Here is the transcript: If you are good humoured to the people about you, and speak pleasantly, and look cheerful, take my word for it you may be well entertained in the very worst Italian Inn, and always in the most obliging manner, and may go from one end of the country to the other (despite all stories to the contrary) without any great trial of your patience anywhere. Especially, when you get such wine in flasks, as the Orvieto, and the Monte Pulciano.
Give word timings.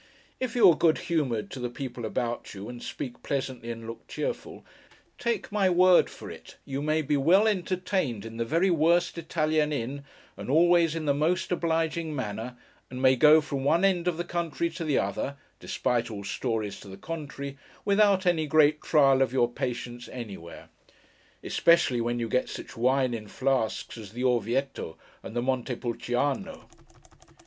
If 0.39 0.55
you 0.55 0.67
are 0.67 0.75
good 0.75 0.97
humoured 0.97 1.51
to 1.51 1.59
the 1.59 1.69
people 1.69 2.05
about 2.05 2.55
you, 2.55 2.67
and 2.69 2.81
speak 2.81 3.21
pleasantly, 3.21 3.69
and 3.69 3.85
look 3.85 4.07
cheerful, 4.07 4.65
take 5.19 5.51
my 5.51 5.69
word 5.69 6.09
for 6.09 6.31
it 6.31 6.55
you 6.65 6.81
may 6.81 7.03
be 7.03 7.15
well 7.15 7.47
entertained 7.47 8.25
in 8.25 8.37
the 8.37 8.43
very 8.43 8.71
worst 8.71 9.19
Italian 9.19 9.71
Inn, 9.71 10.03
and 10.37 10.49
always 10.49 10.95
in 10.95 11.05
the 11.05 11.13
most 11.13 11.51
obliging 11.51 12.15
manner, 12.15 12.57
and 12.89 12.99
may 12.99 13.15
go 13.15 13.41
from 13.41 13.63
one 13.63 13.85
end 13.85 14.07
of 14.07 14.17
the 14.17 14.23
country 14.23 14.71
to 14.71 14.83
the 14.83 14.97
other 14.97 15.37
(despite 15.59 16.09
all 16.09 16.23
stories 16.23 16.79
to 16.79 16.87
the 16.87 16.97
contrary) 16.97 17.59
without 17.85 18.25
any 18.25 18.47
great 18.47 18.81
trial 18.81 19.21
of 19.21 19.31
your 19.31 19.51
patience 19.51 20.09
anywhere. 20.11 20.69
Especially, 21.43 22.01
when 22.01 22.17
you 22.17 22.27
get 22.27 22.49
such 22.49 22.75
wine 22.75 23.13
in 23.13 23.27
flasks, 23.27 23.99
as 23.99 24.13
the 24.13 24.23
Orvieto, 24.23 24.97
and 25.21 25.35
the 25.35 25.43
Monte 25.43 25.75
Pulciano. 25.75 26.67